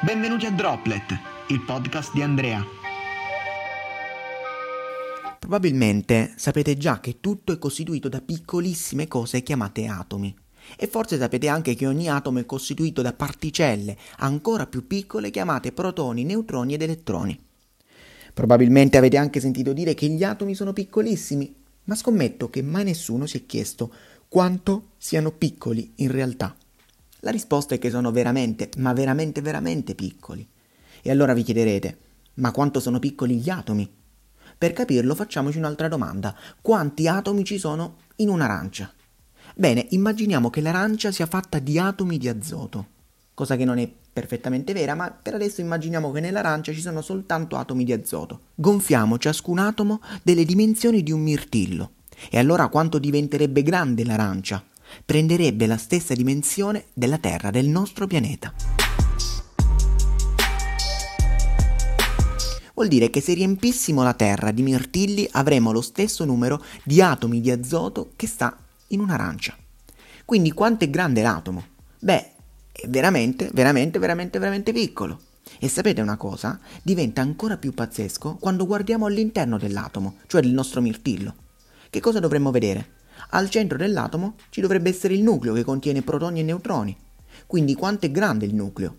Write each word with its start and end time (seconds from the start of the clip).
Benvenuti 0.00 0.46
a 0.46 0.52
Droplet, 0.52 1.18
il 1.48 1.60
podcast 1.64 2.12
di 2.14 2.22
Andrea. 2.22 2.64
Probabilmente 5.40 6.34
sapete 6.36 6.76
già 6.76 7.00
che 7.00 7.18
tutto 7.18 7.52
è 7.52 7.58
costituito 7.58 8.08
da 8.08 8.20
piccolissime 8.20 9.08
cose 9.08 9.42
chiamate 9.42 9.88
atomi. 9.88 10.32
E 10.76 10.86
forse 10.86 11.18
sapete 11.18 11.48
anche 11.48 11.74
che 11.74 11.88
ogni 11.88 12.08
atomo 12.08 12.38
è 12.38 12.46
costituito 12.46 13.02
da 13.02 13.12
particelle 13.12 13.98
ancora 14.18 14.68
più 14.68 14.86
piccole 14.86 15.30
chiamate 15.30 15.72
protoni, 15.72 16.22
neutroni 16.22 16.74
ed 16.74 16.82
elettroni. 16.82 17.36
Probabilmente 18.32 18.98
avete 18.98 19.16
anche 19.16 19.40
sentito 19.40 19.72
dire 19.72 19.94
che 19.94 20.06
gli 20.06 20.22
atomi 20.22 20.54
sono 20.54 20.72
piccolissimi, 20.72 21.52
ma 21.84 21.96
scommetto 21.96 22.48
che 22.50 22.62
mai 22.62 22.84
nessuno 22.84 23.26
si 23.26 23.38
è 23.38 23.46
chiesto 23.46 23.92
quanto 24.28 24.90
siano 24.96 25.32
piccoli 25.32 25.90
in 25.96 26.12
realtà. 26.12 26.54
La 27.20 27.30
risposta 27.30 27.74
è 27.74 27.78
che 27.78 27.90
sono 27.90 28.10
veramente, 28.10 28.70
ma 28.78 28.92
veramente, 28.92 29.40
veramente 29.40 29.94
piccoli. 29.94 30.46
E 31.02 31.10
allora 31.10 31.32
vi 31.32 31.42
chiederete, 31.42 31.98
ma 32.34 32.52
quanto 32.52 32.80
sono 32.80 32.98
piccoli 32.98 33.38
gli 33.38 33.50
atomi? 33.50 33.90
Per 34.56 34.72
capirlo 34.72 35.14
facciamoci 35.14 35.58
un'altra 35.58 35.88
domanda. 35.88 36.36
Quanti 36.60 37.08
atomi 37.08 37.44
ci 37.44 37.58
sono 37.58 37.96
in 38.16 38.28
un'arancia? 38.28 38.92
Bene, 39.54 39.86
immaginiamo 39.90 40.50
che 40.50 40.60
l'arancia 40.60 41.10
sia 41.10 41.26
fatta 41.26 41.58
di 41.58 41.78
atomi 41.78 42.18
di 42.18 42.28
azoto, 42.28 42.86
cosa 43.34 43.56
che 43.56 43.64
non 43.64 43.78
è 43.78 43.90
perfettamente 44.12 44.72
vera, 44.72 44.94
ma 44.94 45.10
per 45.10 45.34
adesso 45.34 45.60
immaginiamo 45.60 46.10
che 46.12 46.20
nell'arancia 46.20 46.72
ci 46.72 46.80
sono 46.80 47.02
soltanto 47.02 47.56
atomi 47.56 47.84
di 47.84 47.92
azoto. 47.92 48.40
Gonfiamo 48.54 49.18
ciascun 49.18 49.58
atomo 49.58 50.00
delle 50.22 50.44
dimensioni 50.44 51.02
di 51.02 51.12
un 51.12 51.20
mirtillo. 51.20 51.92
E 52.30 52.38
allora 52.38 52.68
quanto 52.68 52.98
diventerebbe 52.98 53.62
grande 53.62 54.04
l'arancia? 54.04 54.64
Prenderebbe 55.04 55.66
la 55.66 55.76
stessa 55.76 56.14
dimensione 56.14 56.86
della 56.92 57.18
Terra, 57.18 57.50
del 57.50 57.66
nostro 57.66 58.06
pianeta. 58.06 58.52
Vuol 62.74 62.88
dire 62.88 63.10
che 63.10 63.20
se 63.20 63.34
riempissimo 63.34 64.04
la 64.04 64.14
Terra 64.14 64.52
di 64.52 64.62
mirtilli 64.62 65.28
avremo 65.32 65.72
lo 65.72 65.80
stesso 65.80 66.24
numero 66.24 66.62
di 66.84 67.02
atomi 67.02 67.40
di 67.40 67.50
azoto 67.50 68.10
che 68.14 68.28
sta 68.28 68.56
in 68.88 69.00
un'arancia. 69.00 69.56
Quindi 70.24 70.52
quanto 70.52 70.84
è 70.84 70.90
grande 70.90 71.22
l'atomo? 71.22 71.64
Beh, 71.98 72.32
è 72.70 72.86
veramente, 72.86 73.50
veramente, 73.52 73.98
veramente, 73.98 74.38
veramente 74.38 74.72
piccolo. 74.72 75.20
E 75.58 75.68
sapete 75.68 76.00
una 76.00 76.16
cosa? 76.16 76.60
Diventa 76.82 77.20
ancora 77.20 77.56
più 77.56 77.74
pazzesco 77.74 78.36
quando 78.36 78.64
guardiamo 78.64 79.06
all'interno 79.06 79.58
dell'atomo, 79.58 80.18
cioè 80.28 80.40
del 80.40 80.52
nostro 80.52 80.80
mirtillo. 80.80 81.34
Che 81.90 82.00
cosa 82.00 82.20
dovremmo 82.20 82.52
vedere? 82.52 82.97
Al 83.30 83.50
centro 83.50 83.76
dell'atomo 83.76 84.36
ci 84.50 84.60
dovrebbe 84.60 84.88
essere 84.88 85.14
il 85.14 85.22
nucleo 85.22 85.54
che 85.54 85.64
contiene 85.64 86.02
protoni 86.02 86.40
e 86.40 86.42
neutroni. 86.42 86.96
Quindi 87.46 87.74
quanto 87.74 88.06
è 88.06 88.10
grande 88.10 88.46
il 88.46 88.54
nucleo? 88.54 88.96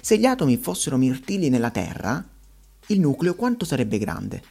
Se 0.00 0.18
gli 0.18 0.26
atomi 0.26 0.56
fossero 0.56 0.96
mirtilli 0.96 1.48
nella 1.48 1.70
Terra, 1.70 2.24
il 2.86 3.00
nucleo 3.00 3.34
quanto 3.34 3.64
sarebbe 3.64 3.98
grande? 3.98 4.42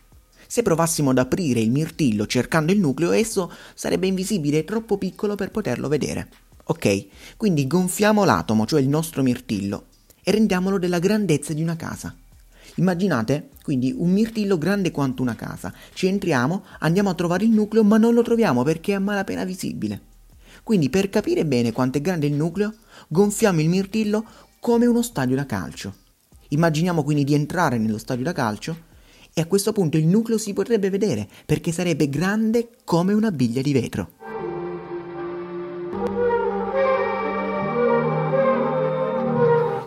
Se 0.47 0.63
provassimo 0.63 1.11
ad 1.11 1.17
aprire 1.17 1.59
il 1.59 1.71
mirtillo 1.71 2.25
cercando 2.25 2.71
il 2.71 2.79
nucleo, 2.79 3.11
esso 3.11 3.51
sarebbe 3.73 4.07
invisibile 4.07 4.59
e 4.59 4.65
troppo 4.65 4.97
piccolo 4.97 5.35
per 5.35 5.51
poterlo 5.51 5.87
vedere. 5.87 6.29
Ok, 6.65 7.05
quindi 7.37 7.67
gonfiamo 7.67 8.23
l'atomo, 8.23 8.65
cioè 8.65 8.81
il 8.81 8.89
nostro 8.89 9.23
mirtillo, 9.23 9.85
e 10.23 10.31
rendiamolo 10.31 10.77
della 10.77 10.99
grandezza 10.99 11.53
di 11.53 11.61
una 11.61 11.75
casa. 11.75 12.15
Immaginate 12.75 13.49
quindi 13.63 13.93
un 13.95 14.11
mirtillo 14.11 14.57
grande 14.57 14.91
quanto 14.91 15.21
una 15.21 15.35
casa. 15.35 15.73
Ci 15.93 16.07
entriamo, 16.07 16.63
andiamo 16.79 17.09
a 17.09 17.13
trovare 17.13 17.45
il 17.45 17.51
nucleo, 17.51 17.83
ma 17.83 17.97
non 17.97 18.13
lo 18.13 18.21
troviamo 18.21 18.63
perché 18.63 18.93
è 18.93 18.95
a 18.95 18.99
malapena 18.99 19.43
visibile. 19.43 20.01
Quindi 20.63 20.89
per 20.89 21.09
capire 21.09 21.45
bene 21.45 21.71
quanto 21.71 21.97
è 21.97 22.01
grande 22.01 22.27
il 22.27 22.33
nucleo, 22.33 22.73
gonfiamo 23.07 23.61
il 23.61 23.69
mirtillo 23.69 24.25
come 24.59 24.85
uno 24.85 25.01
stadio 25.01 25.35
da 25.35 25.45
calcio. 25.45 25.95
Immaginiamo 26.49 27.03
quindi 27.03 27.23
di 27.23 27.33
entrare 27.33 27.77
nello 27.77 27.97
stadio 27.97 28.23
da 28.23 28.33
calcio 28.33 28.89
e 29.33 29.41
a 29.41 29.45
questo 29.45 29.71
punto 29.71 29.97
il 29.97 30.07
nucleo 30.07 30.37
si 30.37 30.53
potrebbe 30.53 30.89
vedere 30.89 31.27
perché 31.45 31.71
sarebbe 31.71 32.09
grande 32.09 32.69
come 32.83 33.13
una 33.13 33.31
biglia 33.31 33.61
di 33.61 33.73
vetro. 33.73 34.20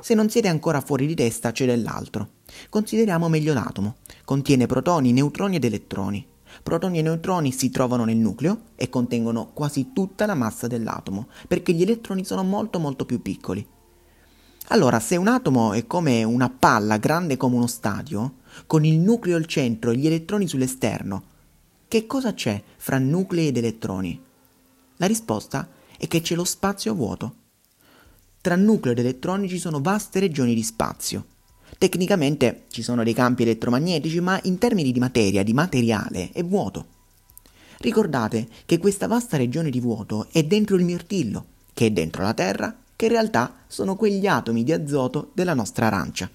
Se 0.04 0.12
non 0.12 0.28
siete 0.28 0.48
ancora 0.48 0.82
fuori 0.82 1.06
di 1.06 1.14
testa 1.14 1.50
c'è 1.50 1.64
dell'altro. 1.64 2.32
Consideriamo 2.68 3.30
meglio 3.30 3.54
l'atomo. 3.54 3.96
Contiene 4.26 4.66
protoni, 4.66 5.14
neutroni 5.14 5.56
ed 5.56 5.64
elettroni. 5.64 6.26
Protoni 6.62 6.98
e 6.98 7.00
neutroni 7.00 7.50
si 7.52 7.70
trovano 7.70 8.04
nel 8.04 8.18
nucleo 8.18 8.64
e 8.74 8.90
contengono 8.90 9.52
quasi 9.54 9.92
tutta 9.94 10.26
la 10.26 10.34
massa 10.34 10.66
dell'atomo, 10.66 11.28
perché 11.48 11.72
gli 11.72 11.80
elettroni 11.80 12.22
sono 12.22 12.42
molto 12.42 12.78
molto 12.78 13.06
più 13.06 13.22
piccoli. 13.22 13.66
Allora, 14.68 15.00
se 15.00 15.16
un 15.16 15.26
atomo 15.26 15.72
è 15.72 15.86
come 15.86 16.22
una 16.22 16.50
palla 16.50 16.98
grande 16.98 17.38
come 17.38 17.56
uno 17.56 17.66
stadio, 17.66 18.40
con 18.66 18.84
il 18.84 18.98
nucleo 18.98 19.38
al 19.38 19.46
centro 19.46 19.90
e 19.90 19.96
gli 19.96 20.06
elettroni 20.06 20.46
sull'esterno, 20.46 21.22
che 21.88 22.04
cosa 22.04 22.34
c'è 22.34 22.62
fra 22.76 22.98
nuclei 22.98 23.46
ed 23.46 23.56
elettroni? 23.56 24.22
La 24.96 25.06
risposta 25.06 25.66
è 25.96 26.06
che 26.06 26.20
c'è 26.20 26.34
lo 26.34 26.44
spazio 26.44 26.92
vuoto. 26.92 27.36
Tra 28.44 28.56
nucleo 28.56 28.92
ed 28.92 28.98
elettroni 28.98 29.48
ci 29.48 29.58
sono 29.58 29.80
vaste 29.80 30.20
regioni 30.20 30.54
di 30.54 30.62
spazio. 30.62 31.24
Tecnicamente 31.78 32.64
ci 32.68 32.82
sono 32.82 33.02
dei 33.02 33.14
campi 33.14 33.40
elettromagnetici, 33.40 34.20
ma 34.20 34.38
in 34.42 34.58
termini 34.58 34.92
di 34.92 34.98
materia, 34.98 35.42
di 35.42 35.54
materiale, 35.54 36.30
è 36.30 36.44
vuoto. 36.44 36.86
Ricordate 37.78 38.46
che 38.66 38.76
questa 38.76 39.06
vasta 39.06 39.38
regione 39.38 39.70
di 39.70 39.80
vuoto 39.80 40.26
è 40.30 40.44
dentro 40.44 40.76
il 40.76 40.84
mirtillo, 40.84 41.46
che 41.72 41.86
è 41.86 41.90
dentro 41.90 42.22
la 42.22 42.34
Terra, 42.34 42.76
che 42.94 43.06
in 43.06 43.12
realtà 43.12 43.60
sono 43.66 43.96
quegli 43.96 44.26
atomi 44.26 44.62
di 44.62 44.72
azoto 44.72 45.30
della 45.32 45.54
nostra 45.54 45.86
arancia. 45.86 46.28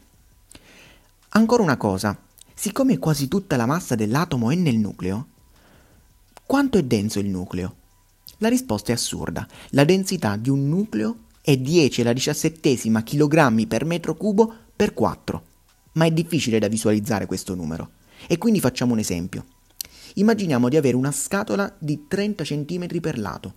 Ancora 1.29 1.61
una 1.61 1.77
cosa, 1.77 2.17
siccome 2.55 2.97
quasi 2.97 3.27
tutta 3.27 3.55
la 3.55 3.67
massa 3.67 3.93
dell'atomo 3.93 4.49
è 4.49 4.55
nel 4.55 4.77
nucleo, 4.77 5.27
quanto 6.43 6.79
è 6.79 6.83
denso 6.83 7.19
il 7.19 7.29
nucleo? 7.29 7.75
La 8.39 8.49
risposta 8.49 8.91
è 8.91 8.95
assurda. 8.95 9.47
La 9.71 9.83
densità 9.83 10.37
di 10.37 10.49
un 10.49 10.67
nucleo 10.67 11.27
è 11.49 11.57
10 11.57 12.01
alla 12.01 12.13
diciassettesima 12.13 13.01
kg 13.01 13.65
per 13.65 13.83
metro 13.83 14.13
cubo 14.13 14.53
per 14.75 14.93
4. 14.93 15.43
Ma 15.93 16.05
è 16.05 16.11
difficile 16.11 16.59
da 16.59 16.67
visualizzare 16.67 17.25
questo 17.25 17.55
numero. 17.55 17.89
E 18.27 18.37
quindi 18.37 18.59
facciamo 18.59 18.93
un 18.93 18.99
esempio. 18.99 19.45
Immaginiamo 20.13 20.69
di 20.69 20.77
avere 20.77 20.95
una 20.95 21.11
scatola 21.11 21.75
di 21.79 22.05
30 22.07 22.43
cm 22.43 22.99
per 23.01 23.17
lato. 23.17 23.53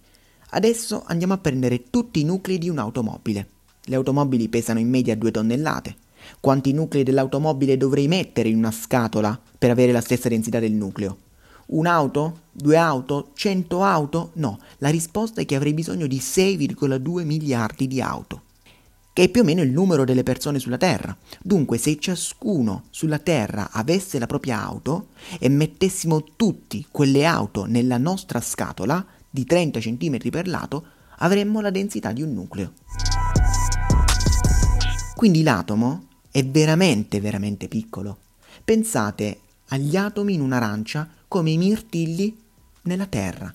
Adesso 0.52 1.02
andiamo 1.06 1.34
a 1.34 1.38
prendere 1.38 1.91
tutti 1.91 2.20
i 2.20 2.25
nuclei 2.25 2.56
di 2.56 2.70
un'automobile. 2.70 3.47
Le 3.84 3.94
automobili 3.94 4.48
pesano 4.48 4.78
in 4.78 4.88
media 4.88 5.14
2 5.14 5.31
tonnellate. 5.31 5.97
Quanti 6.41 6.72
nuclei 6.72 7.02
dell'automobile 7.02 7.76
dovrei 7.76 8.08
mettere 8.08 8.48
in 8.48 8.56
una 8.56 8.70
scatola 8.70 9.38
per 9.58 9.69
avere 9.69 9.92
la 9.92 10.00
stessa 10.00 10.31
densità 10.31 10.60
del 10.60 10.72
nucleo? 10.72 11.19
Un'auto? 11.72 12.40
Due 12.52 12.76
auto? 12.76 13.30
Cento 13.34 13.82
auto? 13.82 14.32
No, 14.34 14.58
la 14.78 14.90
risposta 14.90 15.40
è 15.40 15.46
che 15.46 15.54
avrei 15.54 15.72
bisogno 15.72 16.06
di 16.06 16.18
6,2 16.18 17.24
miliardi 17.24 17.86
di 17.86 18.02
auto, 18.02 18.42
che 19.14 19.22
è 19.22 19.28
più 19.30 19.40
o 19.40 19.44
meno 19.44 19.62
il 19.62 19.70
numero 19.70 20.04
delle 20.04 20.22
persone 20.22 20.58
sulla 20.58 20.76
Terra. 20.76 21.16
Dunque, 21.40 21.78
se 21.78 21.98
ciascuno 21.98 22.84
sulla 22.90 23.18
Terra 23.18 23.70
avesse 23.72 24.18
la 24.18 24.26
propria 24.26 24.62
auto 24.62 25.08
e 25.38 25.48
mettessimo 25.48 26.22
tutti 26.36 26.86
quelle 26.90 27.24
auto 27.24 27.64
nella 27.64 27.96
nostra 27.96 28.42
scatola 28.42 29.02
di 29.30 29.46
30 29.46 29.80
cm 29.80 30.28
per 30.28 30.48
lato, 30.48 30.84
avremmo 31.18 31.62
la 31.62 31.70
densità 31.70 32.12
di 32.12 32.20
un 32.20 32.34
nucleo. 32.34 32.72
Quindi 35.14 35.42
l'atomo 35.42 36.08
è 36.30 36.44
veramente, 36.44 37.18
veramente 37.18 37.66
piccolo. 37.66 38.18
Pensate 38.62 39.40
agli 39.72 39.96
atomi 39.96 40.34
in 40.34 40.42
un'arancia 40.42 41.08
come 41.26 41.50
i 41.50 41.56
mirtilli 41.56 42.38
nella 42.82 43.06
Terra. 43.06 43.52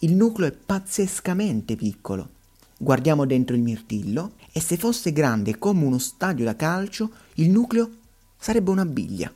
Il 0.00 0.14
nucleo 0.14 0.48
è 0.48 0.52
pazzescamente 0.52 1.76
piccolo. 1.76 2.28
Guardiamo 2.76 3.24
dentro 3.24 3.56
il 3.56 3.62
mirtillo 3.62 4.32
e 4.52 4.60
se 4.60 4.76
fosse 4.76 5.12
grande 5.12 5.58
come 5.58 5.84
uno 5.84 5.98
stadio 5.98 6.44
da 6.44 6.54
calcio, 6.54 7.10
il 7.34 7.48
nucleo 7.48 7.90
sarebbe 8.38 8.70
una 8.70 8.84
biglia. 8.84 9.32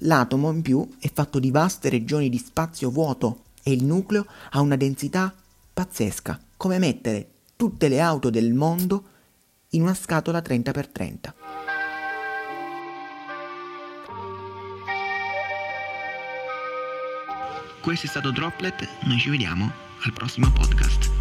L'atomo 0.00 0.52
in 0.52 0.62
più 0.62 0.88
è 1.00 1.10
fatto 1.12 1.40
di 1.40 1.50
vaste 1.50 1.88
regioni 1.88 2.28
di 2.28 2.38
spazio 2.38 2.90
vuoto 2.90 3.44
e 3.64 3.72
il 3.72 3.84
nucleo 3.84 4.24
ha 4.50 4.60
una 4.60 4.76
densità 4.76 5.34
pazzesca, 5.72 6.40
come 6.56 6.78
mettere 6.78 7.30
tutte 7.56 7.88
le 7.88 8.00
auto 8.00 8.30
del 8.30 8.54
mondo 8.54 9.04
in 9.70 9.82
una 9.82 9.94
scatola 9.94 10.38
30x30. 10.38 11.55
Questo 17.86 18.06
è 18.06 18.08
stato 18.08 18.32
Droplet, 18.32 18.84
noi 19.02 19.16
ci 19.20 19.30
vediamo 19.30 19.70
al 20.02 20.12
prossimo 20.12 20.50
podcast. 20.50 21.15